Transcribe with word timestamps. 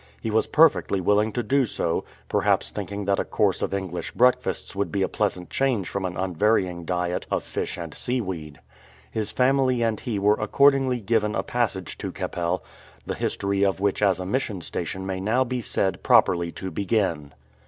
He 0.19 0.31
was 0.31 0.47
perfectly 0.47 0.99
willing 0.99 1.31
to 1.33 1.43
do 1.43 1.67
so, 1.67 2.03
perhaps 2.27 2.71
thinking 2.71 3.05
that 3.05 3.19
a 3.19 3.23
course 3.23 3.61
of 3.61 3.71
English 3.71 4.13
breakfasts 4.13 4.75
would 4.75 4.91
be 4.91 5.03
a 5.03 5.07
pleasant 5.07 5.51
change 5.51 5.87
from 5.89 6.05
an 6.05 6.17
unvarying 6.17 6.85
diet 6.85 7.27
of 7.29 7.43
fish 7.43 7.77
and 7.77 7.93
seaweed. 7.93 8.59
His 9.11 9.31
family 9.31 9.83
and 9.83 9.99
he 9.99 10.17
were 10.17 10.39
accordingly 10.41 11.01
given 11.01 11.35
a 11.35 11.43
passage 11.43 11.99
to 11.99 12.11
Keppel, 12.11 12.63
the 13.05 13.13
history 13.13 13.63
of 13.63 13.79
which 13.79 14.01
as 14.01 14.19
a 14.19 14.25
mission 14.25 14.61
station 14.61 15.05
may 15.05 15.19
now 15.19 15.43
be 15.43 15.61
said 15.61 16.01
properly 16.01 16.51
to 16.53 16.71
begin. 16.71 17.35